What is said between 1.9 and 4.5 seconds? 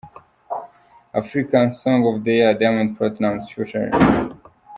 of the Year Diamond Platnumz Ft.